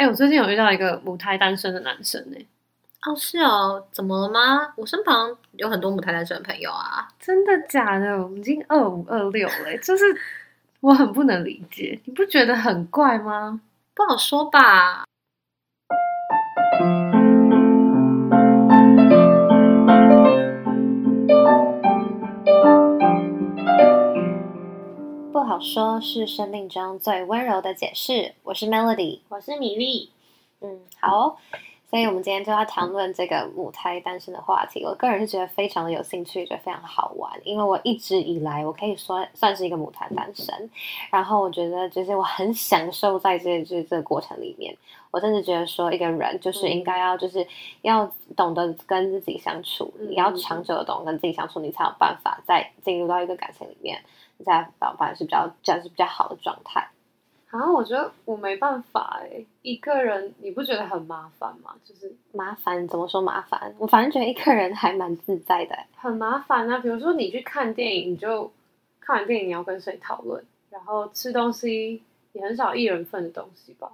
[0.00, 2.48] 哎、欸，我最近有遇到一个母胎单身的男生呢。
[3.02, 4.72] 哦，是哦，怎么了吗？
[4.76, 7.06] 我身旁有很多母胎单身的朋友啊。
[7.18, 8.16] 真的假的？
[8.16, 10.04] 我们已经二五二六了，就是
[10.80, 13.60] 我很不能理解，你不觉得很怪吗？
[13.94, 15.04] 不好说吧。
[25.50, 28.36] 好说，是生命中最温柔的解释。
[28.44, 30.12] 我是 Melody，我是米粒。
[30.60, 31.38] 嗯，好，
[31.90, 34.84] 所以我们今天就要谈论这个母胎单身的话题。
[34.84, 40.70] 我个人是觉得非常的有兴趣，觉得非常好玩，因为我一直以来我可以说算是一个母胎单身。
[41.10, 44.76] 然后我觉得就是我很享受在这 这这个过程里面。
[45.10, 47.44] 我甚至觉得说，一个人就是应该要就是
[47.82, 54.00] 要懂得跟自己相处，你要长久的懂得跟自己相处，你才有办法再进入到一个感情里面。
[54.46, 56.88] 在反反而是比较，这样是比较好的状态。
[57.50, 61.74] 啊，我觉得我没办法哎，一个人你不觉得很麻烦吗？
[61.84, 63.74] 就是麻烦，怎么说麻烦？
[63.78, 65.76] 我反正觉得一个人还蛮自在的。
[65.96, 68.48] 很麻烦啊，比如说你去看电影，你就
[69.00, 72.00] 看完电影你要跟谁讨论，然后吃东西
[72.32, 73.90] 也很少一人份的东西吧。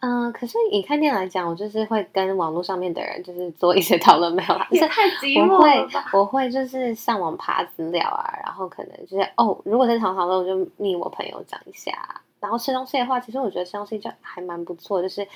[0.00, 11.92] 嗯、呃，可是以看电影来讲，我就是会跟网络上面的人就是做一些讨论，没有啦， 也太寂寞了我会，我会就是上网爬资料啊，然后可能就是哦，如果在场讨论，我就密我朋友讲一下。
[12.40, 15.26] 然后吃东西的话，其实我觉得吃东西就还蛮不错，就是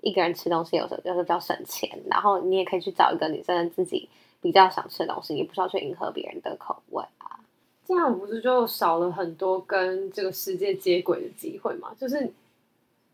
[0.00, 4.08] 一个人吃东西有时候有时候比较省钱，然后你也可以去找一个你真的自己
[4.40, 7.40] 比较想吃的东西，你不需要去迎合别人的口味啊。
[7.84, 11.94] 这样不是就少了很多跟这个世界接轨的机会吗？
[11.98, 12.32] 就是。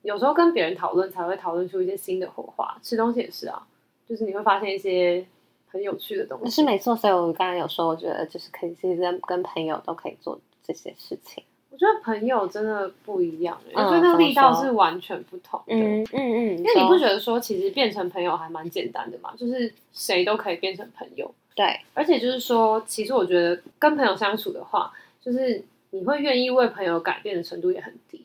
[0.02, 2.74] 有时候跟别人讨论，才会讨论出一些新的火花。
[2.82, 3.62] 吃东西也是啊，
[4.08, 5.22] 就是你会发现一些
[5.68, 6.50] 很有趣的东西。
[6.50, 11.44] 是没错，所以我刚才有说，我觉得就是可以，其实跟跟朋友都可以做这些事情。
[11.70, 15.74] 我觉得朋友真的不一样，我觉得那个力道是完全不同的。
[15.74, 19.32] 嗯嗯嗯，因为你不觉得说，其实变成朋友还蛮简单的嘛？
[19.36, 21.32] 就是谁都可以变成朋友。
[21.54, 28.24] 对，而且就是说，其实我觉得跟朋友相处的话，就是你会愿意为朋友改变的程度也很低。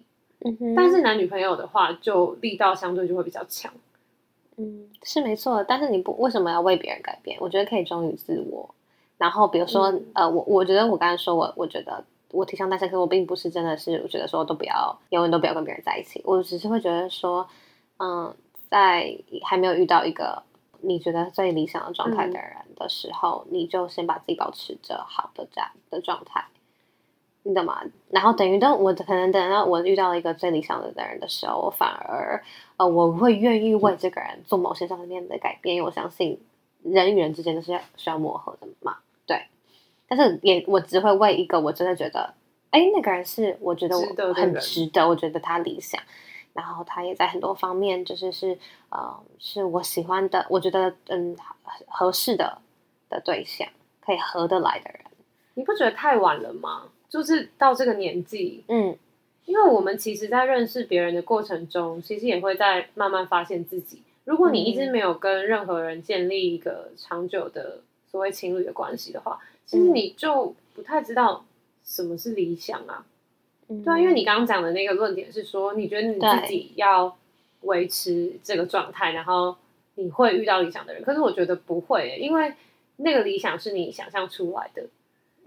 [0.76, 3.72] 但是男女朋友的话，就力道相对就会比较强。
[4.58, 5.64] 嗯，是没错。
[5.64, 7.38] 但是你不为什么要为别人改变？
[7.42, 8.70] 我觉得可以忠于自我。
[9.18, 12.04] 然后比如说，嗯、呃，我我觉得我刚才说我我觉得
[12.36, 16.22] 我提倡单身，可是我并不是真的是我觉得说都不要，永远都不要跟别人在一起。
[16.26, 17.48] 我只是会觉得说，
[17.98, 18.36] 嗯，
[18.70, 20.44] 在还没有遇到一个
[20.82, 26.46] 你觉得最理想的状态的人的时候，嗯、你就先把自己保持着好的这样的状态。
[27.48, 27.80] 你懂吗？
[28.10, 32.44] 然后等于等我可能等到我遇到了一个最理想的人的时候，我反而
[32.78, 36.40] 呃我会愿意为这个人做某些上面的改变，因为我相信
[36.82, 38.98] 人与人之间都是要需要磨合的嘛。
[39.28, 39.46] 对，
[40.08, 42.34] 但是也我只会为一个我真的觉得，
[42.70, 46.02] 哎，那个人是我觉得我很值得，我觉得他理想，
[46.54, 48.58] 然后他也在很多方面就是是
[48.90, 51.36] 呃是我喜欢的，我觉得嗯
[51.88, 52.60] 合适的
[53.10, 53.68] 的对象，
[54.00, 55.02] 可以合得来的人。
[55.56, 56.84] 你不觉得太晚了吗？
[57.08, 58.98] 就是到这个年纪，嗯，
[59.46, 64.02] 因为我们其实，在认识别人的过程中，其实也会在慢慢发现自己。
[64.26, 67.80] 如果你一直没有跟任何人建立一个长久的
[68.12, 71.46] 所谓情侣的关系的话，其实你就不太知道
[71.84, 73.06] 什么是理想啊。
[73.68, 77.18] 嗯、对啊，因为你刚刚讲的那个论点是说，你觉得你自己要
[77.62, 79.56] 维持这个状态，然后
[79.96, 81.02] 你会遇到理想的人。
[81.04, 82.54] 可是我觉得不会、欸，因为
[82.98, 84.84] 那个理想是你想象出来的。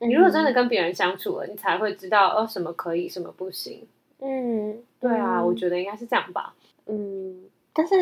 [0.01, 3.87] 你如果真的跟别人相处了，你才会知道哦，什么可以，什么不行。
[4.21, 6.55] 嗯，对啊，我觉得应该是这样吧。
[6.87, 7.95] 嗯，但是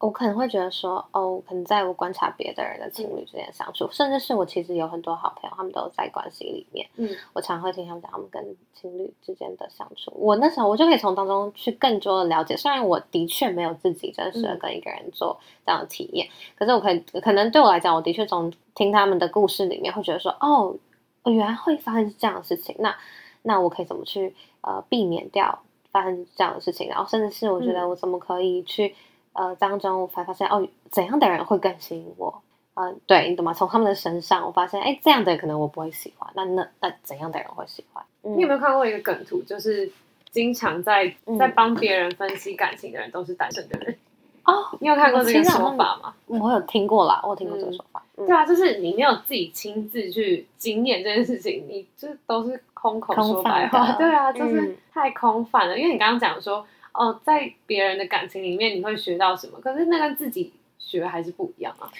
[0.00, 6.88] 我可能会觉得说，哦，可能在我观察别的人的情侣之间相处，嗯、甚至是我其实有很多好朋友，他们都在关系里面。
[6.96, 10.12] 嗯，我常会听他们讲他们跟情侣之间的相处。
[10.16, 20.74] 我那时候我就可以从当中去更多的了解，虽然我的确没有自己真实的跟一个人做这样的体验，嗯、可是我可以可能对我来讲，我的确从听他们的故事里面会觉得说，哦。
[21.22, 22.96] 哦，原来会发生这样的事情，那
[23.42, 25.58] 那我可以怎么去呃避免掉
[25.90, 26.88] 发生这样的事情？
[26.88, 28.94] 然后甚至是我觉得我怎么可以去、嗯、
[29.32, 32.42] 呃当中我才发现哦怎样的人会更吸引我？
[32.74, 33.52] 嗯、呃，对，你懂吗？
[33.52, 36.30] 从他们的身上我发现，哎，这样的人可能我不会喜欢。
[36.34, 38.02] 那那那怎样的人会喜欢？
[38.22, 39.42] 嗯、你有没有看过一个梗图？
[39.42, 39.90] 就是
[40.30, 43.96] 经常在在帮别人分析感情的人都是单身的人。
[44.44, 46.14] 哦， 你有看过这个说法吗？
[46.26, 48.02] 我有听过啦，我有听过这个说法。
[48.16, 53.92] 对啊，就是你没有自己亲自去经验这件事情，你就都是空口说白话。
[53.98, 55.76] 对啊，就是太空泛了。
[55.76, 61.90] 因为你刚刚讲说，哦，在别人的感情里面你会学到什么，可是那个自己学还是不一样啊。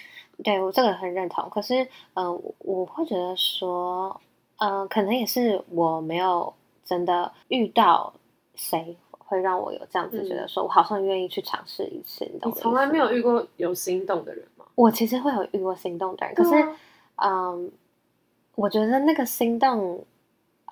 [0.43, 1.49] 对，我这个很认同。
[1.49, 4.19] 可是，呃，我会觉得说，
[4.57, 6.53] 呃，可能也是我没有
[6.85, 8.13] 真的遇到
[8.55, 8.97] 谁。
[9.31, 12.25] 会让我有这样子觉得说，我好像愿意去尝试一次。
[12.25, 14.65] 嗯、你从来没有遇过有心动的人吗？
[14.75, 16.67] 我其实会有遇过心动的人，可是，
[17.15, 17.71] 嗯，
[18.55, 20.05] 我觉得那个心动，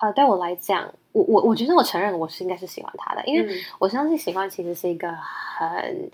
[0.00, 6.10] 呃，对我来讲，我我我觉得我承认我是应该是喜欢他的，因为我相信喜欢其实是一个很。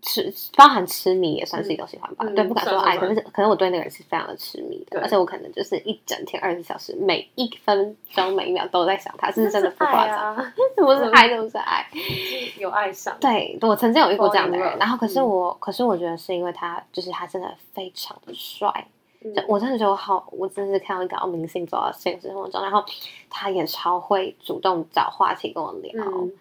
[0.00, 10.36] 痴包含痴迷也算是一种喜欢吧，嗯、对，不敢说爱，可是可能我对那个人是非常的痴迷的，而且我可能就是一整天二十四小时，每一分钟每一秒都在想他，是真的不夸张？
[10.76, 11.84] 是不是爱，是不是爱？
[12.60, 13.16] 有爱上。
[13.18, 18.86] 对，我曾经有遇过这样的人，然后可是我，可是我觉得是因为他，就是他真的非常的帅，
[19.20, 22.84] 嗯、我真的觉得我好，我真的是看到一个明星走到现实生活中，然后
[23.28, 26.04] 他也超会主动找话题跟我聊。
[26.04, 26.32] 嗯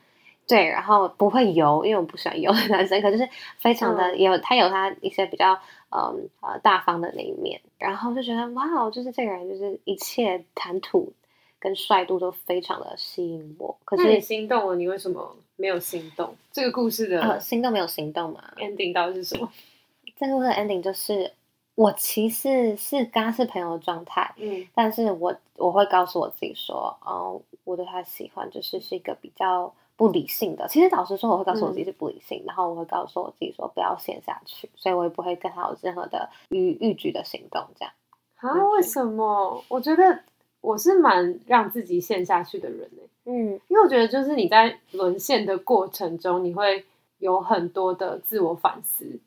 [0.50, 3.28] 对，然后不会油，因为我不喜欢油的男生，可就是
[3.58, 5.54] 非常的有，嗯、他有他一些比较
[5.90, 11.12] 嗯呃大方的那一面，然后就觉得哇，就是这个人就是一切谈吐
[11.60, 13.78] 跟帅度都非常的吸引我。
[13.84, 16.34] 可是你心动了，你为什么没有心动？
[16.54, 19.52] 这个故事的、呃、心动没有行动嘛？ending 到底是什么？
[20.18, 21.30] 这个故事的 ending 就是
[21.78, 29.74] 我其实是跟他是朋友的状态，嗯，但是我我会告诉我自己说，哦，我对他喜欢就是是一个比较。
[29.98, 37.92] 不理性的，其实老实说，我会告诉我自己是不理性，嗯、然后我会告诉我自己说不要陷下去，所以我也不会跟他有任何的逾逾矩的行动，这样。
[38.36, 38.54] 啊？
[38.76, 39.64] 为什么？
[39.68, 40.20] 我觉得
[40.62, 43.02] 我是蛮让自己陷下去的人呢。
[43.26, 46.86] 嗯，因为我觉得就是你在沦陷的过程中，你会
[47.18, 49.20] 有很多的自我反思。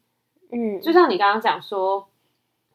[0.52, 2.06] 嗯，就像你刚刚讲说，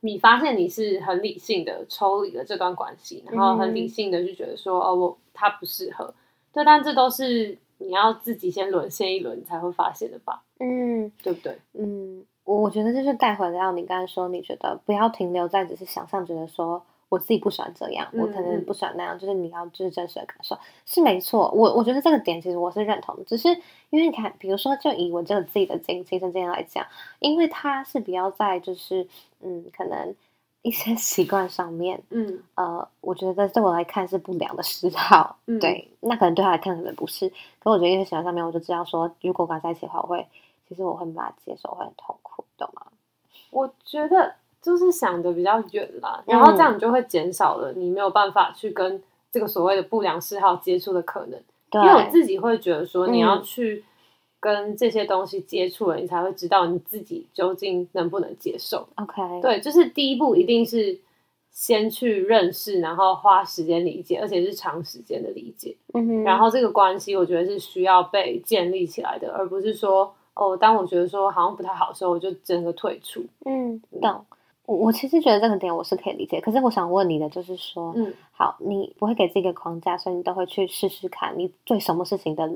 [0.06, 6.14] 你发现你是很理性的抽离了这段关系，然后很理性的就觉得说，哦，我他不适合。
[6.54, 7.58] 对，但这都是。
[7.78, 10.42] 你要自己先沦陷一轮，你才会发现的吧？
[10.60, 11.58] 嗯，对不对？
[11.74, 21.52] 嗯，我我觉得就是带回到你刚才说，你觉得不要停留在只是想象，觉得说我自己不喜欢这样，嗯、我可能不喜欢那样，就是你要就是真实的感受是没错。
[21.52, 23.50] 我我觉得这个点其实我是认同的，只是
[23.90, 26.86] 因为你看，比如说就以我这个自己的经亲身经验来讲，
[27.20, 29.08] 因为他是比较在就是
[29.42, 30.16] 嗯，可能。
[30.62, 37.30] 一些 习惯上面，嗯，呃，我觉得对我来看是不良的嗜好，嗯、对，那可能对他来看可能不是，
[37.60, 40.26] 可我觉得一些习惯上面，我就知道说，如果跟他在一起的话，我会，
[40.68, 42.82] 其实我会没办法接受，会很痛苦，懂吗？
[43.52, 44.34] 我觉得
[44.66, 49.02] 就是想的比较远啦，然后这样你就会减少了你没有办法去跟
[49.32, 51.40] 这个所谓的不良嗜好接触的可能，
[51.70, 53.76] 对因为我自己会觉得说，你要去。
[53.76, 53.84] 嗯
[54.42, 58.88] 跟这些东西接触了，你才会知道你自己究竟能不能接受。
[58.98, 60.96] OK，对，就是第一步一定是
[61.52, 65.76] 先去认识，然后花时间理解，而且是长时间的理解。
[65.96, 73.26] 嗯哼，然后这个关系我觉得是需要被建立起来的，而不是说哦，当我觉得说好像不太好的时候，我就整个退出。
[73.46, 74.24] 嗯，懂。
[74.66, 82.52] 我我其实觉得这个点我是可以理解，可是我想问你的就是说，嗯，好，你不会给自己一个框架，所以你都会去试试看，你对什么事情的。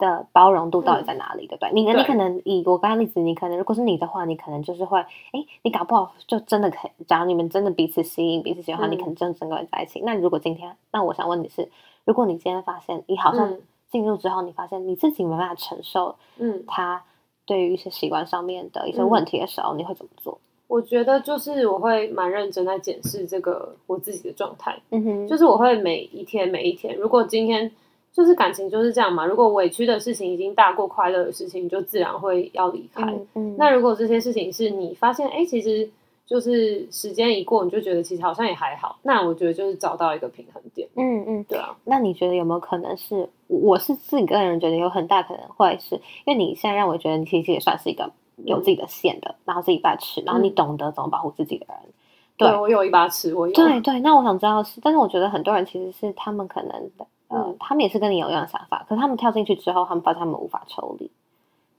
[0.00, 1.72] 的包容度到底在哪里，嗯、对不对？
[1.74, 7.04] 你你可能以我刚刚例子，你可能如果是你的话，你可能就是会，哎，你搞不好就真的可以。
[7.04, 10.00] 假如你们真的彼此吸引、彼此喜欢，嗯、你可能真的整个人在一起。
[10.00, 11.68] 那如果今天，那我想问你是，
[12.06, 13.58] 如果你今天发现你好像
[13.90, 17.04] 进入之后，你发现你自己没办法承受，嗯，他
[17.44, 20.38] 对于一些习惯上面的一些问题的时候，嗯、你会怎么做？
[20.70, 27.70] 我觉得就是我会蛮认真在检视这个我自己的状态，嗯哼，就是我会每一天每一天，如果今天。
[28.12, 33.04] 就是感情就是这样嘛，如果委屈的事情已经大过快乐的事情，就自然会要离开。
[33.04, 35.88] 嗯嗯、那如果这些事情是你发现，哎，其实
[36.26, 40.88] 就是时间一过，你就觉得其实好像也还好，那我觉得就是找到一个平衡点。
[40.96, 41.76] 嗯嗯，嗯对啊。
[41.84, 48.10] 那你觉得有没有可能是，我是自己个人觉得有很大可能会是因为你现在让我觉得你其实也算是一个
[48.44, 51.76] 有自己的线的，嗯、然后自己把持，然后你懂得怎么保护自己的人。
[51.84, 51.92] 嗯、
[52.36, 53.54] 对，对我有一把尺，我有。
[53.54, 56.90] 对对，那我想知道是，但是我觉得很多人其实是他们可能
[57.28, 57.38] 呃。
[57.46, 61.08] 嗯，他们也是跟你有一样的想法，可是他们跳进去之后，他们发现他们无法抽离。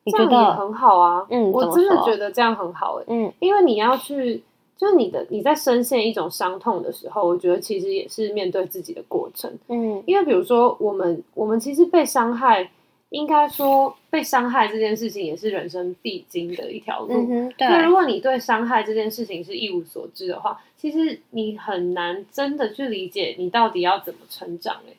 [0.04, 1.28] 你觉得很好啊？
[1.30, 3.06] 嗯，我真的觉得这样很好诶。
[3.08, 4.42] 嗯，因为你要去，
[4.78, 9.52] 就是你的你在深陷一种伤痛的时候，我觉得其实也是面对自己的过程。
[9.68, 12.72] 嗯，因为比如说我们我们其实被伤害，
[13.12, 17.14] 应该说被伤害这件事情也是人生必经的一条路。
[17.14, 17.68] 嗯，对。
[17.68, 24.96] 那如果你对伤害这件事情是一无所知的话，其实你很难真的去理解你到底要怎么成长诶。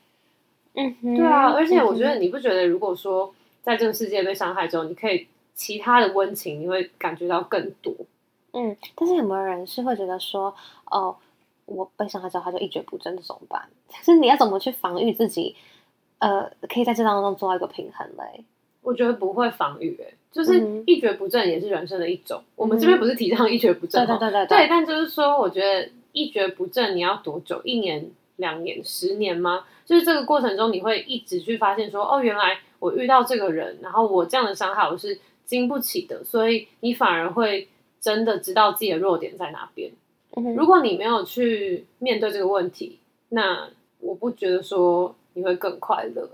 [0.75, 7.95] 嗯哼，对啊，而且我觉得你不觉得，如果说在这个世界被伤害之后，你可以其他的温情，你会感觉到更多。
[8.52, 10.54] 嗯，但是有没有人是会觉得说，
[10.90, 11.16] 哦，
[11.64, 13.66] 我被伤害之后，他就一蹶不振，怎么办？
[13.88, 15.57] 就是你要怎么去防御自己？
[16.22, 18.44] 呃，可以在这当中做到一个平衡嘞？
[18.80, 22.38] 我觉得不会防御，哎，就是一蹶不振也是人生的一种。
[22.38, 27.60] 嗯、我们这边不是提倡一蹶不振，对对对对，对，但就是说，我觉得一蹶不振，你要多久？
[27.64, 28.10] 一年？
[28.36, 29.64] 两年、十年吗？
[29.84, 37.68] 就是这个过程中，你会一直去发现说，哦，原来我遇到这个人，然后我这样的伤害我是经不起的，所以你反而会
[38.00, 39.92] 真的知道自己的弱点在哪边。
[40.34, 42.98] 嗯、如果你没有去面对这个问题，
[43.28, 43.68] 那
[44.00, 46.28] 我不觉得说你会更快乐。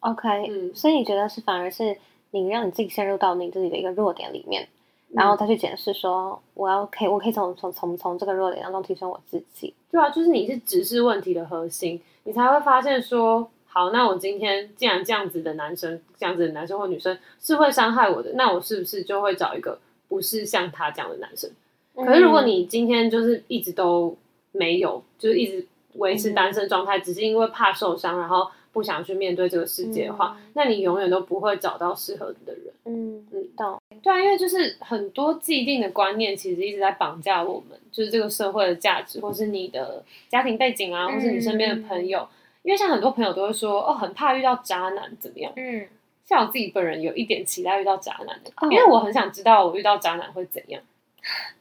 [0.00, 1.96] OK，嗯，所以你觉得是反而是
[2.30, 4.62] 你让你自己陷入到你自己的一个弱点里面，
[5.10, 9.72] 嗯、然后再去检视说，我要可以，我可以从从从从这个弱点当中提升我自己。
[9.90, 19.78] 对啊，就是你是直视问题的核心，你才会发现说，好，那我今天既然这样子的男生，这样子的男生或女生是会伤害我的，那我是不是就会找一个
[20.08, 21.50] 不是像他这样的男生？
[21.94, 24.16] 嗯、可是如果你今天就是一直都
[24.50, 28.50] 没有，就是一直维持单身状态，嗯、只是因为怕受伤，然后。
[28.72, 32.72] 不想去面对这个世界的话，嗯、那你永远都不会找到适合你的人。
[32.86, 33.78] 嗯嗯，懂。
[34.02, 42.20] 对啊，因为就是很多既定的观念，其实一直在绑架我们，就是这个社会的价值，或是你的家庭背景啊，或是你身边的朋友。
[42.20, 42.28] 嗯、
[42.62, 45.52] 因为像很多朋友都会说，哦，很怕遇到渣男，怎么样？
[45.56, 45.86] 嗯，
[46.24, 50.82] 像我自己本人有一点期待遇到渣男的，嗯、因为我很想知道我遇到渣男会怎样。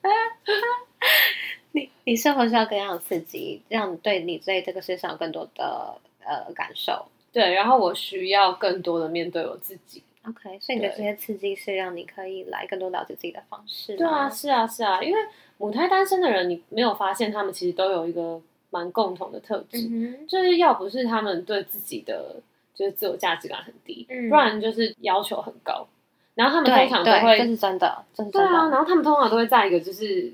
[1.72, 5.98] 你你生活需要更样的刺激，让你对你在这个世界上有更多的。
[6.24, 10.04] 呃，感受对，然后我需要更多的面对我自己。
[10.24, 13.98] OK，所以你的这些刺激是让你可以来更多了解自己的方式？
[13.98, 15.20] 对啊，是啊，是啊，因为
[15.58, 22.36] 母胎单身的人，你没有发现他们其实都有一个蛮共同的特质，嗯、就是要不是他们对自己的
[22.76, 25.88] 就是自我价值感很低，嗯、不然就是要求很高。
[26.36, 28.70] 然后他们通常都会，这是真的，真的对啊。
[28.70, 30.32] 然后他们通常都会在一个就是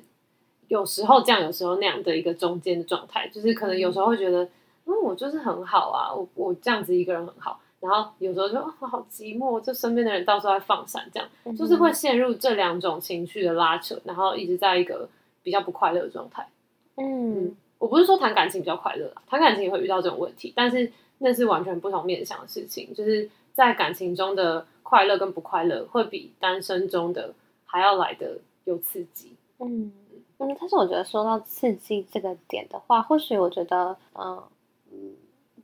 [0.67, 4.47] 有时候这样，有时候那样的一个中间的状态，就是可能有时候会觉得。
[4.87, 15.09] 因为我就是很好啊，我我这样子一个人很好，然后有时候就我好寂寞，就身边的人到时候在放闪，这样、嗯、就是会陷入这两种情绪的拉扯，然后一直在一个
[15.43, 16.47] 比较不快乐的状态。
[16.95, 27.33] 嗯，嗯，我不是说谈感情比较快乐啊，谈感情也会遇到这种问题，但是那是完全不同面向的事情，就是在感情中的快乐跟不快乐会比单身中的
[27.65, 29.33] 还要来的有刺激。
[29.59, 29.91] 嗯
[30.39, 34.43] 嗯，但是我觉得说到刺激这个点的话，或许我觉得嗯。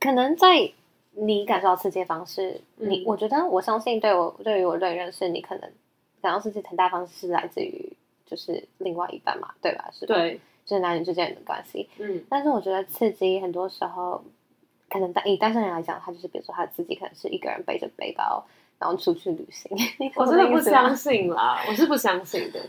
[0.00, 0.70] 可能在
[1.12, 5.70] 你感受到刺激的方式，嗯、你我觉得我相信，对我对于我的认识，你可能
[6.20, 7.90] 感到刺激很大方式是来自于
[8.26, 9.88] 就是另外一半嘛，对吧？
[9.92, 10.14] 是吧？
[10.14, 11.88] 对，就是男女之间的关系。
[11.98, 14.22] 嗯，但是我觉得刺激很多时候，
[14.90, 18.44] 可能单以单身人来讲，他就是比如说他自己可能是一个人背着背包，
[18.78, 19.70] 然后出去旅行。
[20.16, 22.60] 我真的不相信啦，我是不相信的。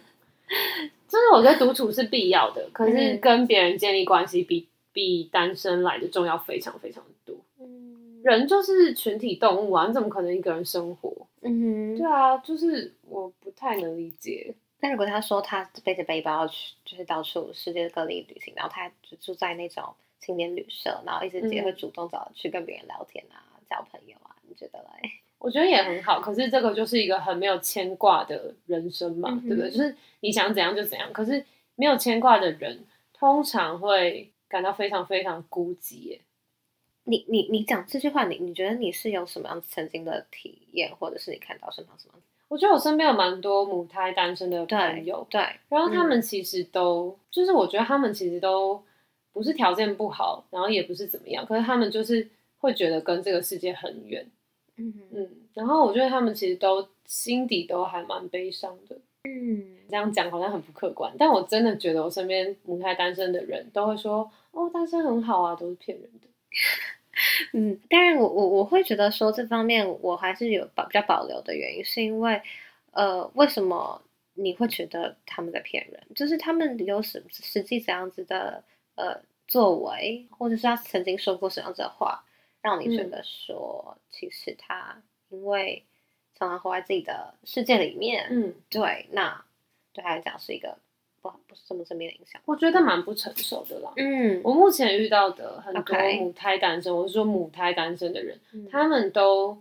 [1.08, 4.68] 就是我觉得独处是必要的，可是跟别人建立关系比。
[4.96, 7.36] 比单身来的重要非常非常多。
[7.60, 11.28] 嗯，人就是群体动物啊，你怎么可能一个人生活？
[11.42, 14.56] 嗯哼，对啊，就是我不太能理解。
[14.80, 19.84] 但如果他说他背着背包去，就是到处世界各地旅行，然后他就住在那种
[20.22, 25.12] 青年旅社，然后一直也会主动找去跟别人聊天啊，嗯、交朋友啊，你觉得嘞？
[25.46, 29.72] 我觉得也很好，可是这个就是一个很没有牵挂的人生嘛，嗯、对不对？
[29.72, 32.80] 就是你想怎样就怎样，可是没有牵挂的人
[33.14, 34.32] 通常会。
[34.48, 36.22] 感到非常非常孤寂耶。
[37.04, 42.14] 你你你讲这句话，你你觉得你是有什么样曾经的体验，或者是你看到身旁什么？
[42.48, 48.82] 我觉得我身边有蛮多母胎单身的朋友，对，然后他们其实都、嗯、就是我觉得他们其实都
[49.34, 52.26] 不是条件不好，然后也不是怎么样，可是他们就是
[52.60, 54.26] 会觉得跟这个世界很远，
[54.78, 58.98] 嗯嗯，然后我觉得他们其实都心底都还蛮悲伤的。
[59.24, 66.28] 嗯，这样讲好像很不客观，但我真的觉得我身边母胎单身的人都会说，哦，单身很好啊，都是骗人的。
[67.54, 72.42] 嗯，当然我我我会觉得说这方面我还是有保比较保留的原因，是因为
[72.92, 74.02] 呃，为什么
[74.34, 76.04] 你会觉得他们在骗人？
[76.14, 78.64] 就是他们有什实际怎样子的
[78.96, 82.24] 呃作为，或者是他曾经说过什么样子的话，
[82.66, 85.86] 让你觉得说，嗯、其实他因为。
[86.38, 89.46] 常常活在自己的世界里面，嗯，对，那
[89.94, 90.78] 对他来讲是一个
[91.22, 92.42] 不不是这么正面的影响。
[92.44, 93.94] 我觉得蛮不成熟的啦。
[93.96, 99.58] 嗯，我目前遇到的很多母胎单身.我是说母胎单身的人，嗯、他们都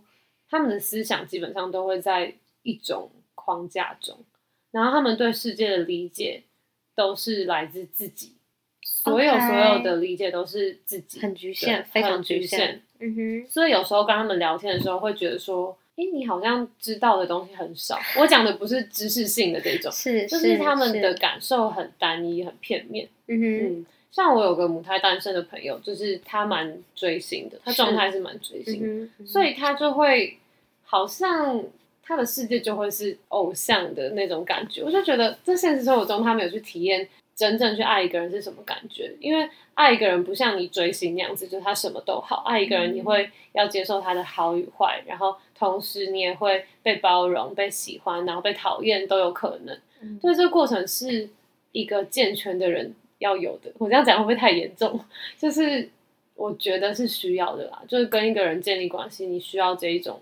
[0.49, 4.17] 他们的思想基本上都会在一种框架中，
[4.71, 6.43] 然后他们对世界的理解
[6.93, 8.34] 都是来自自己.
[9.05, 12.81] 所有所有的理解都是自己，很局限，非常局限。
[12.99, 15.77] 嗯哼，所以有时候跟他们聊天的时候，会觉得说。
[15.97, 17.97] 哎，你好像知道的东西很少。
[18.19, 23.07] 我讲的不是知识性的这种， 是就是他们的感受很单一、很片面。
[23.27, 30.37] 嗯哼嗯，像我有个母胎单身的朋友，就是他蛮追星的，他状态是蛮追星的，嗯嗯、所以他就会
[30.83, 31.63] 好像
[32.03, 34.83] 他的世界就会是偶像的那种感觉。
[34.83, 42.43] 我就觉得，在现实生活中他没有去体验真正去爱一个人是什么感觉，因为爱一个人不像你追星那样子，就是他什么都好。
[42.45, 49.77] 爱一个人，你会要接受他的好与坏，然后同时你也会被包容、被喜欢，然后被讨厌都有可能。
[49.99, 51.29] 嗯，所以这个过程是
[51.73, 53.69] 一个健全的人要有的。
[53.77, 54.97] 我这样讲会不会太严重？
[55.37, 55.89] 就是
[56.35, 60.21] 我觉得是需要的啦，就是跟一个人建立关系，你需要这一种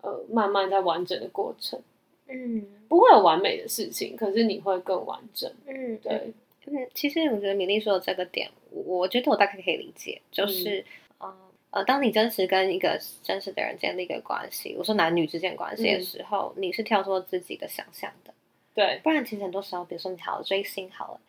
[0.00, 1.80] 呃慢慢在完整的过程。
[2.28, 5.50] 嗯，不会有完美的事情，可是你会更完整。
[5.66, 6.32] 嗯，对。
[6.66, 10.80] 嗯，其实我觉得米粒说的这个点，我觉得我大概可以理解，就是，
[11.18, 11.36] 嗯、呃
[11.70, 18.32] 呃，当你真实跟一个真实的人建立一个关系，我说男女之间关系的时候，嗯、你是跳脱自己的想象的，
[18.74, 21.20] 对，不然其实很多时候，比如说你好了追星好了，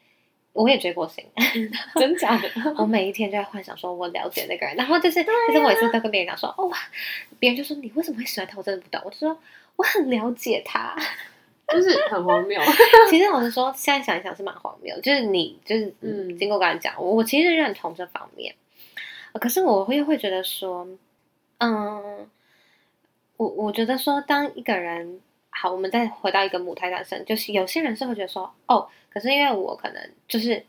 [0.54, 1.25] 我也追过星，
[1.96, 6.78] 真假的，我每一天就在幻想说我了解那个人，然后就是，就是我每次都跟别人讲说，哦哇，
[7.40, 9.40] 别人就说你为什么会喜欢他，我真的不懂，我就说
[9.78, 10.96] 我很了解他。
[11.74, 12.62] 就是很荒谬。
[13.10, 14.96] 其实老实说，现在想一想是蛮荒谬。
[15.01, 18.53] 就是你，就是嗯，经过刚才讲，我我其实认同这方面。
[19.34, 20.88] 可是我会会觉得说，
[21.58, 22.27] 嗯，
[23.38, 30.63] 我我觉得说，当一个人好，我们再回到一个母胎单身，就是有些人是会觉得说，哦，可是因为我可能就是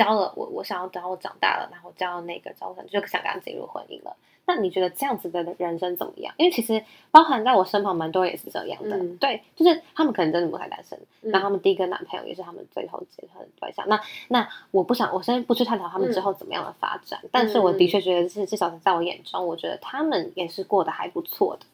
[0.00, 4.16] 交了我，我想要等我长大了，然后交了那个，之后就想跟他进入婚姻了。
[4.46, 6.34] 那你觉得这样子的人生怎么样？
[6.38, 13.86] 因为其实包含在我身旁蛮多也是这样的，嗯、对，就是他们可能真的不太单身，那、嗯、他们第一个男朋友也是他们最后结婚的对象。
[13.88, 21.66] 那那我不想，我先不去探讨他们之后怎么样的发展，嗯、但是我的确觉得是至少在我眼中，我觉得他们也是过得还不错的。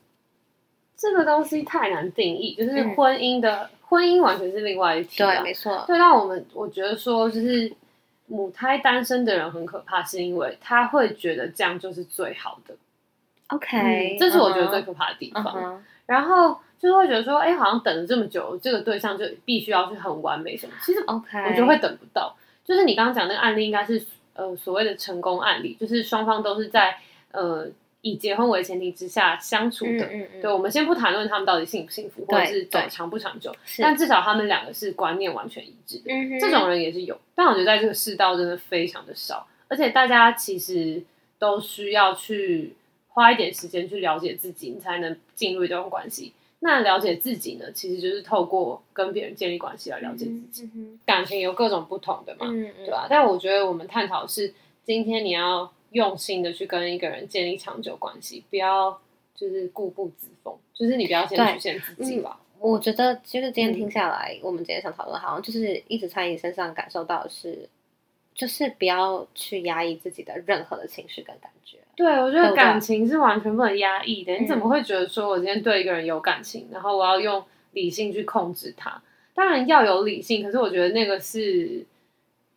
[0.96, 5.84] 这个东西太难定义，就是婚姻的、嗯、婚姻完全是另外一题，对，没错。
[5.86, 7.72] 对，那我们我觉得说就是。
[8.26, 12.74] 母胎单身的人很可怕，是因为他会觉得这样就是最好的。
[13.48, 15.44] OK，、嗯、这是我觉得最可怕的地方。
[15.44, 15.78] Uh huh.
[16.06, 20.72] 然后就会觉得说，哎、欸，好像等了这么久，这个对象就必须要去很完美什么。
[20.82, 22.36] 其实 OK，我觉得会等不到。
[22.64, 24.04] 就是你刚刚讲那个案例，应该是
[24.34, 26.98] 呃所谓的成功案例，就是双方都是在
[27.32, 27.68] 呃。
[28.02, 36.12] 以结婚为前提之下相处的，嗯嗯嗯、对，我们先不谈论他们到底幸不幸福，或者是走长不长久，但至少他们两个是观念完全一致的。
[36.12, 41.02] 嗯、这种人也是有，但我觉得在这个世道真的非常的少，而且大家其实
[41.36, 42.76] 都需要去
[43.08, 46.32] 花一点时间去了解自己，你才能进入一段关系。
[46.60, 50.62] 那了解自己呢，其实就是透过跟别人建立关系来了解自己。
[50.62, 53.06] 嗯嗯、感情有各种不同的嘛，对吧、啊？
[53.10, 55.72] 但我觉得我们探讨是今天你要。
[55.90, 59.00] 用心的去跟一个人建立长久关系，不要
[59.34, 62.38] 就是固步自封，就是你不要先局限自己吧。
[62.38, 67.68] 嗯、我觉得其实今天听下来，嗯、我们今天想讨论，好像就是一直在你身上感受到的是，
[68.34, 71.78] 就是不要去压抑自己的任何的情绪跟感觉。
[71.94, 74.34] 对，我觉得感情是完全不能压抑的。
[74.34, 79.02] 你怎么会觉得说我今天对一个人有感情，嗯、然后我要用理性去控制他？
[79.34, 81.86] 当然要有理性，可是我觉得那个是。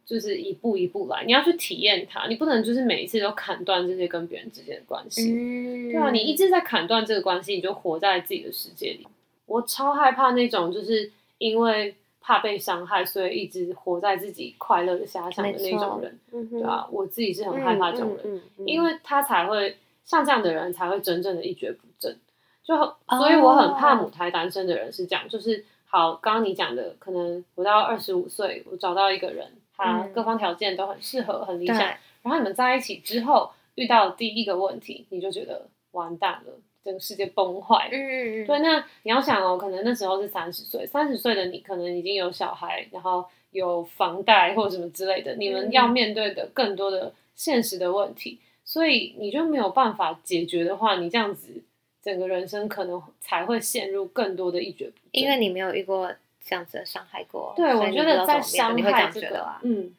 [0.10, 9.08] 就是一步一步来，你要去体验它，你不能就是每一次都砍断这些跟别人之间的关系，嗯、对啊，你一直在砍断这个关系，你就活在自己的世界里。
[9.46, 22.18] 我超害怕那种，就是因为怕被伤害，所以一直活在自己快乐的遐想的那种人，嗯、对啊，我自己是很害怕这种人，嗯嗯嗯、因为他才会像这样的人才会真正的一蹶不振，
[22.64, 22.76] 就
[23.16, 29.46] 所以我很怕母胎单身的人是这样，就是好，刚刚你讲的，可能我到二十五岁，我找到一个人。
[29.80, 31.78] 他各方条件都很适合，很理想。
[31.78, 37.88] 然后你们在一起之后遇到第一个问题，你就觉得完蛋了，这个世界崩坏。
[37.92, 38.46] 嗯嗯嗯。
[38.46, 51.64] 对，那你要想哦，可能那时候是三十岁，三十岁的你可能已经有小孩，然后有房贷或者什么之类的，你们要面对的更多的现实的问题，嗯、所以你就没有办法解决的话，你这样子
[52.04, 56.12] 整个人生可能才会陷入更多的一蹶不振，因为你没有遇过。
[56.50, 59.94] 这样子的伤害过，对，我觉得在伤害这个，嗯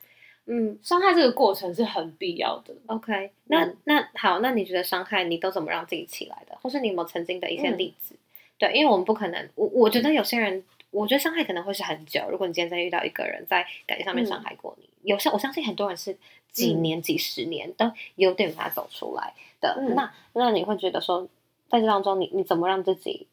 [0.46, 2.74] 嗯，伤害这个过程是很必要的。
[2.86, 6.58] OK，那那好，那你觉得伤害你都怎么让自己起来的？
[6.60, 8.16] 或是你有没有曾经的一些例子？
[8.58, 12.22] 对，因为我们不可能，我我觉得有些人，我觉得伤害可能会是很久。
[12.28, 16.16] 如果你今天再遇到一个人在感情上面伤害过你，有些我相信很多人是
[16.50, 19.80] 几年、几十年都有点法走出来的。
[19.94, 21.28] 那那你会觉得说，
[21.68, 23.28] 在这当中，你你怎么让自己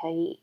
[0.00, 0.38] 可以？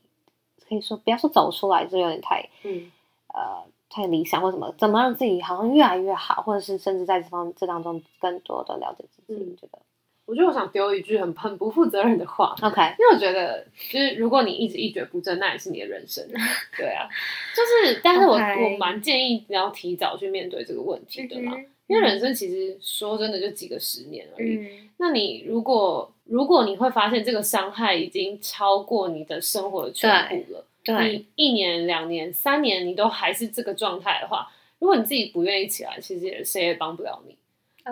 [0.68, 2.90] 可以说，不要说走出来，就有点太，嗯，
[3.28, 9.40] 呃，太理想或什么，怎么让自己好像越来越好，或者是甚至在这方这当中更多的了解自己？
[9.40, 9.78] 你觉得？
[10.26, 16.26] 我觉得我想丢一句很很不负责任的话，OK， 因为我觉得，就是如果你一直一蹶不振，那也是你的人生，
[16.76, 17.08] 对啊，
[17.54, 24.68] 就是，但是我.我蛮建议你要提早去面对这个问题的嘛，嗯、因为人生其实说真的就几个十年而已，嗯、
[24.98, 26.12] 那你如果。
[26.28, 37.36] 如果你会发现这个伤害已经超过你的生活的全部了，对，你一年、两年、三年你都还是这个状态的话，如果你自己不愿意起来，其实也谁也帮不了你。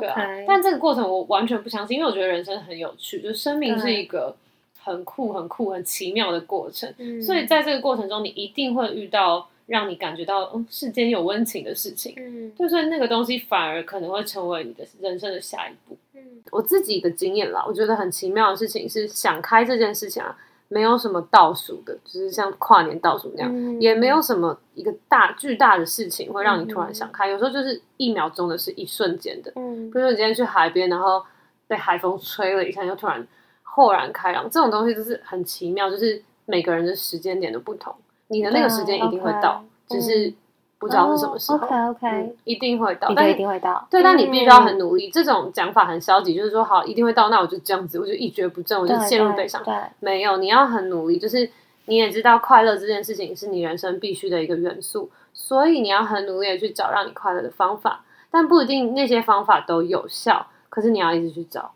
[0.00, 4.35] 对啊.但这个过程我完全不相信，因为我觉得人生很有趣，就是生命是一个
[4.80, 6.92] 很酷、很酷、很奇妙的过程。
[6.98, 12.14] 嗯、所以在这个过程中，你一定会遇到让你感觉到嗯世间有温情的事情。
[12.16, 15.96] 嗯，就是那个东西反而可能会成为你的人生的下一步。
[16.14, 20.37] 嗯，我自己的经验啦，我觉得很奇妙的事情是想开这件事情啊。
[20.68, 27.29] 没有什么倒数的，就是像跨年倒数那样，嗯、也没有什么一个大巨大的事情会让你突然想开。
[27.29, 29.53] 嗯、有时候就是一秒钟的是，一瞬间的。
[29.57, 31.22] 嗯，比如说你今天去海边，然后
[31.68, 33.24] 被海风吹了一下，就突然
[33.62, 34.48] 豁然开朗。
[34.50, 37.94] 这种东西就是很奇妙，就是每个人的时间点都不同，
[38.28, 40.34] 你的那个时间一定会到，只是。
[40.76, 43.87] 不知道是什么时候，OK OK，、嗯、一定会到，但一定会到。
[43.90, 45.08] 对，但你必须要很努力。
[45.08, 49.62] 嗯、这种讲法很消极，就是说好一定会到，那我就这样子，我就一蹶不振，我就陷入悲伤。
[49.64, 51.18] 对，没有，你要很努力。
[51.18, 51.48] 就是
[51.87, 58.04] 你也知道，快乐这件事情是你人生必须的一个元素，所以你要很努力的去找让你快乐的方法。
[58.30, 61.70] 但不一定那些方法都有效，可是你要一直去找。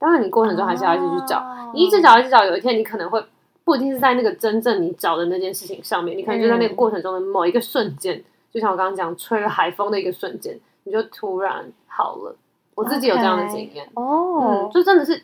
[0.00, 1.38] 当然，你过程中还是要一直去找。
[1.38, 3.24] 哦、你一直找，一直找，有一天你可能会
[3.68, 8.16] 不一定是在那个真正你找的那件事情上面，你可能就在那个过程中的某一个瞬间。
[8.16, 12.34] 嗯就像我刚刚讲，吹了海风的一个瞬间，你就突然好了。
[12.74, 14.44] 我自己有这样的经验哦 oh.
[14.44, 15.22] 嗯，就真的是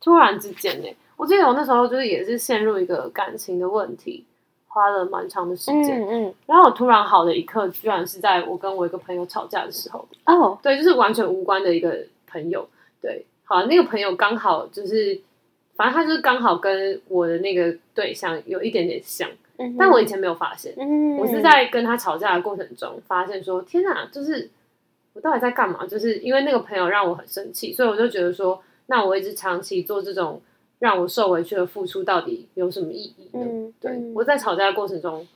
[0.00, 0.86] 突然之间呢。
[1.16, 4.24] 我记得我那时候就是也是陷入一个感情的问题，
[4.68, 6.00] 花了蛮长的时间。
[6.00, 6.34] 嗯嗯。
[6.46, 10.06] 然后我突然好的一刻，居然是在我跟我一个朋友吵架的时候。
[10.26, 10.58] 哦，oh.
[10.62, 11.98] 对，就是完全无关的一个
[12.28, 12.64] 朋友。
[13.02, 15.20] 对，好，那个朋友刚好就是，
[15.80, 19.26] 反正他就是刚好跟我的那个对象有一点点像。
[19.78, 24.50] 但我以前没有发现，嗯、我是在跟他吵架的过程中发现说，天哪，就是
[25.14, 25.86] 我到底在干嘛？
[25.86, 30.40] 就是因为那个朋友让我很生气，所以我就觉得说，那我一直长期做这种
[30.78, 33.40] 让我受委屈的付出，到底有什么意义呢？
[33.42, 35.26] 嗯、对，我在吵架的过程中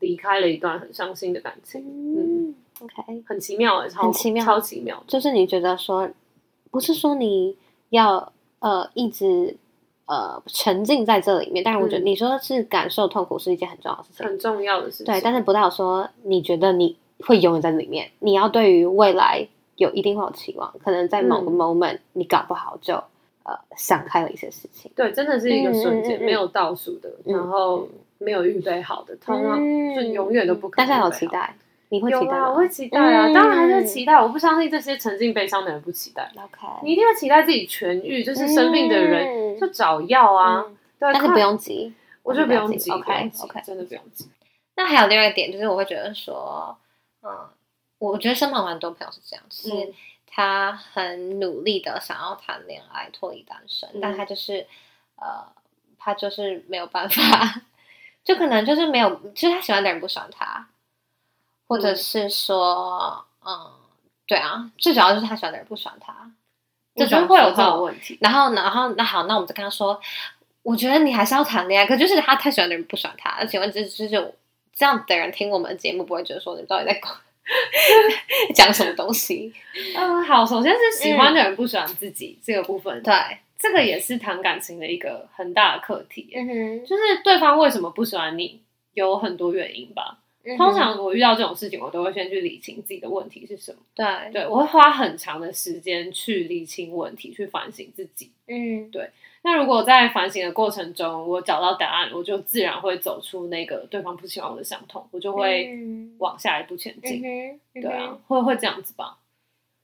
[0.00, 1.80] 离开了一段很伤心的感情。
[2.16, 5.04] 嗯，OK，很奇妙欸，超很奇妙，超奇妙。
[5.06, 6.10] 就是你觉得说，
[6.72, 7.56] 不是说你
[7.90, 9.56] 要呃一直。
[10.06, 15.06] 呃，沉浸在这里面，但是我觉得你说是感受痛苦是一件很重要的事情，很重要的事情。
[15.06, 22.94] 对，但是不代表说你觉得你会永远在里面，你要对于未来有一定会有期望，可能在某个 moment、嗯、你搞不好就
[23.44, 24.90] 呃想开了一些事情。
[24.94, 27.88] 对，真的是一个瞬间，没有倒数的，嗯、然后
[28.18, 29.58] 没有预备好的，通常
[29.94, 30.86] 就永远都不可能。
[30.86, 31.54] 但是有期待。
[31.90, 32.50] 你会期待吗？
[32.50, 34.14] 我会期待啊，当然还是期待。
[34.14, 36.28] 我不相信这些沉浸悲伤的人不期待。
[36.34, 40.64] OK，你一定要期待自己痊愈，就是生病的人就找药啊。
[40.98, 42.90] 对，但是不用急，我觉得不用急。
[42.90, 44.30] OK，OK，真的不用急。
[44.76, 46.76] 那还有另外一点，就是我会觉得说，
[47.22, 47.48] 嗯，
[47.98, 49.94] 我觉得身旁蛮多朋友是这样，是
[50.26, 54.66] 他很努力的想要谈恋爱，脱离单身，但他就是
[55.16, 55.46] 呃，
[55.98, 57.62] 他就是没有办法，
[58.24, 60.68] 就可能就是没有，其实他喜欢的人不喜欢他。
[61.66, 63.72] 或者是说，嗯，嗯，
[64.26, 66.30] 对啊，最主要就是他喜欢的人不喜欢他，
[66.94, 68.16] 这种会有这种问题。
[68.20, 70.00] 然后，然后，那好，那我们就跟他说，
[70.62, 71.86] 我觉得你还是要谈恋爱。
[71.86, 73.36] 可就是他太喜欢的人不喜欢他。
[73.38, 74.34] 那请问，这这就
[74.74, 77.12] 这样的人听我们的节目，不会觉得说你到底在讲
[78.54, 79.52] 讲什么东西？
[79.96, 83.12] 嗯，好，首先是喜欢的人不喜欢自己、嗯、这个部分，对，
[83.58, 86.32] 这个也是谈感情的一个很大的课题。
[86.34, 88.62] 嗯哼，就是对方为什么不喜欢你，
[88.94, 90.18] 有很多原因吧。
[90.58, 93.78] 通常我遇到这种事情，我都会先去理清自己的问题是什么。
[93.94, 98.30] 对，对我会花很长的时间去理清问题，去反省自己。
[98.46, 99.10] 嗯，对。
[99.42, 105.78] 那如果在反省的过程中，我找到答案，我就自然会走出那个对方不喜欢我的伤痛，我就会
[106.18, 107.20] 往下一步前进。
[107.74, 109.18] 对啊，会会这样子吧。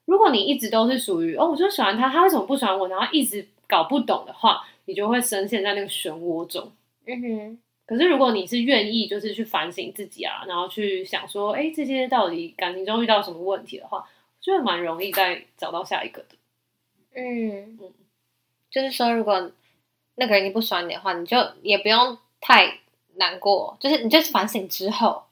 [0.06, 2.88] 如果你一直都是属于哦，我就喜欢他，他为什么不喜欢我？
[2.88, 6.70] 然后一直搞不懂的话，你就会深陷在那个漩涡中。
[7.06, 7.58] 嗯哼。
[7.90, 14.05] 可是，如果你是愿意，就是去反省自己啊，然后去想说，哎，这些到底感情中遇到什么问题的话，我
[14.40, 16.37] 觉得蛮容易再找到下一个的。
[17.16, 17.92] 嗯嗯，
[18.70, 19.50] 就是说，如果
[20.14, 22.79] 那个人你不喜欢你的话，你就也不用太
[23.16, 25.24] 难过，就是你就是反省之后，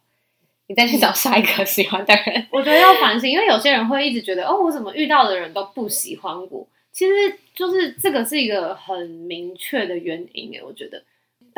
[0.66, 2.44] 你再去找下一个喜欢的人。
[2.50, 6.66] 我觉得要反省，因为有些人会一直觉得，哦，我怎么遇到的人都不喜欢我？
[6.90, 11.00] 其实就是这个是一个很明确的原因诶，我觉得。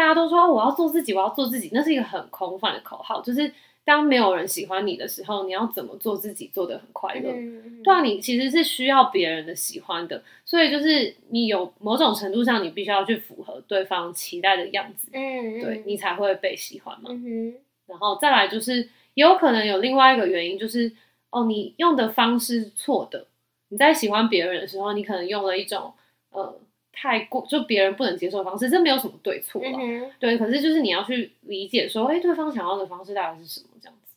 [0.00, 3.20] 大家都说我要做自己，我要做自己，那是一个很空泛的口号。
[3.20, 3.52] 就是
[3.84, 7.30] 当没有人喜欢你的时候，你要怎么做自己，做得很快乐？
[7.30, 17.10] 嗯、对啊，你其实是需要别人的喜欢的，所以就是你有某种程度上，你必须要去符合对方期待的样子，嗯，对你才会被喜欢嘛。
[17.12, 17.54] 嗯、
[17.86, 20.90] 然后再来就是，也有可能有另外一个原因，就是
[21.28, 23.26] 哦，你用的方式是错的。
[23.68, 25.92] 你在喜欢别人的时候，你可能用了一种
[26.30, 26.58] 呃。
[26.92, 30.36] 太过就别人不能接受的方式，这没有什么对错了，嗯、对。
[30.36, 34.14] 可是就是你要去理解说，哎，对方想要的方式大概是什么这样子。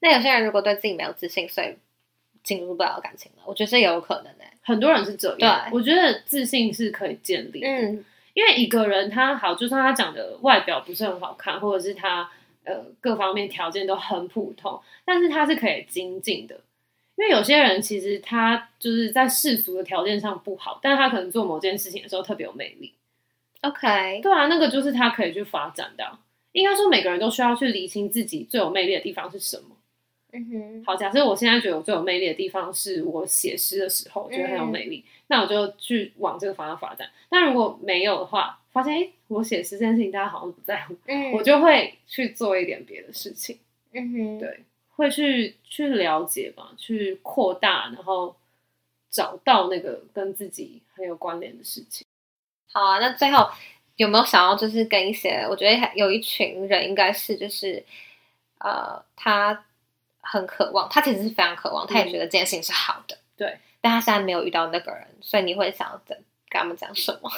[0.00, 1.76] 那有些人如果对自己没有自信，所以
[2.42, 4.50] 进入不了感情了，我觉得这也有可能的、欸。
[4.62, 5.64] 很多人是这样。
[5.70, 7.68] 对，我觉得自信是可以建立的。
[7.68, 12.30] 嗯，因为一个人他好，就算他长得外表不是很好看，或者是他
[12.64, 16.60] 呃各方面条件都很普通，但是他是可以精进的。
[17.16, 22.92] 因为有些人其实他就是在世俗的条件上不好，但是他可能做某件事情的时候特别有魅力。
[23.62, 26.18] OK，对啊，那个就是他可以去发展的。
[26.52, 29.76] 应该说每个人都需要去理清自己最有魅力的地方是什么。
[30.32, 37.08] 嗯哼，好，假设我现在觉得我最有魅力的地方是我写诗的时候，觉得很有魅力，嗯、那我就去往这个方向发展。
[37.28, 43.58] 但如果没有的话，发现哎，我写诗这件事情大家好像不在乎，嗯，我就会去做一点别的事情。
[43.92, 44.64] 嗯哼，对，
[44.96, 48.34] 会去去了解吧，去扩大，然后
[49.10, 52.06] 找到那个跟自己很有关联的事情。
[52.72, 53.48] 好啊，那最后
[53.96, 57.84] 有没有想要就是跟一些，我觉得有一群人应该是就是
[58.58, 59.64] 呃，他。
[60.26, 63.58] 很渴望，他其实是非常渴望，他也觉得这件事情是好的，对。
[63.82, 66.16] 但他现在没有遇到那个人，所以你会想要跟
[66.48, 67.30] 跟他们讲什么？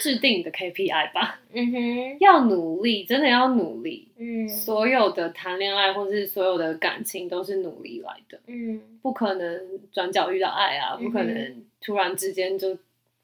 [0.00, 1.40] 制定的 KPI 吧。
[1.52, 4.08] 嗯哼，要努力，真的要努力。
[4.16, 8.38] 嗯，所有的谈恋爱或是所有的感情都是努力来的。
[8.46, 12.76] 嗯，不可能转角遇到爱啊，不可能突然之间就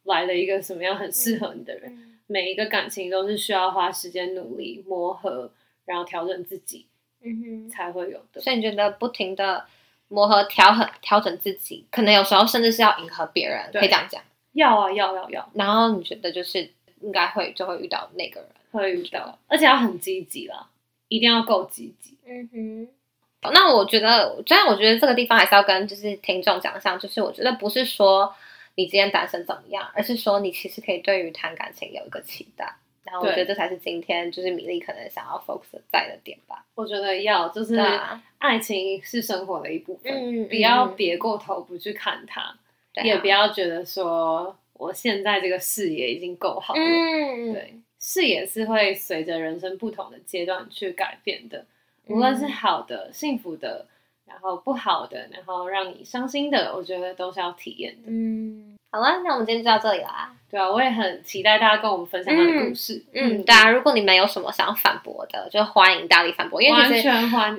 [0.04, 1.92] 来了一个什么样很适合你的人。
[1.92, 5.50] 嗯，每一个感情都是需要花时间努力磨合，
[5.84, 6.86] 然后调整自己。
[7.22, 8.40] 嗯哼，才会有的。
[8.40, 9.64] 所以你觉得不停的
[10.08, 14.22] 磨合、调和、调整自己，可能有时候甚至是要迎合别人，可以这样讲。
[14.54, 15.48] 要啊，要要要。
[15.54, 16.68] 然后你觉得就是
[17.00, 20.68] 应该会就会遇到那个人，会遇到，而且要很积极啦，
[21.08, 22.16] 一定要够积极。
[22.26, 22.88] 嗯哼。
[23.52, 28.34] 那我觉得，虽然我觉得这个地方还是要跟就是听众讲一下，就是我觉得不是说
[28.74, 32.74] 你今天单身怎么样，而是说你其实可以对于谈感情有一个期待。
[33.04, 36.64] 然后我觉得这才是今天就是米粒可能想要 focus 在的点吧。
[36.74, 37.78] 我觉得要就是
[38.38, 42.56] 爱情是生活的一部分，嗯、不要别过头不去看它，
[43.02, 46.80] 嗯、也不要觉得说我现在这个视野已经够好了。
[46.80, 51.64] 嗯、对，视野是会随着人生不同的阶段去改变的，
[52.06, 53.86] 无论是好的、幸福的，
[54.26, 58.02] 然后不好的，然后让你伤心的，我觉得都是要体验的。
[58.06, 58.76] 嗯。
[58.92, 60.32] 好了，那我们今天就到这里啦。
[60.48, 63.04] 对啊，我也很期待大家跟我们分享他的故事。
[63.12, 66.62] 嗯，大家、嗯，如果你们有什么想要反驳的，就欢迎大力反驳。
[66.62, 67.08] 因为其实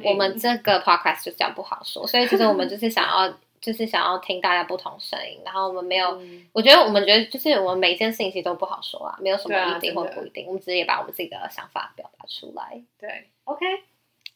[0.05, 5.39] 我们这个 podcast 就这样不好说，所以其实我们就是想要，就是想要听大家不同声音。
[5.43, 12.81] 然后我们没有，嗯、我觉得我们觉得就是我们每一件事情其实都不好说啊，没有什么一定或不一定，啊、我们直接把我们自己的想法表达出来。
[12.99, 13.65] 对，OK，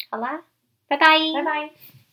[0.10, 0.44] 好啦，
[0.88, 1.99] 拜拜，拜拜。